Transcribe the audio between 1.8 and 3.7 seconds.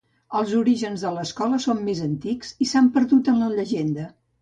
més antics i s'han perdut en la